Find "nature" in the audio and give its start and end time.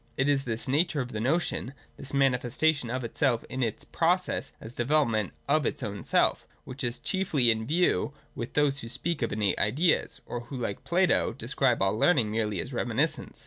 0.67-0.99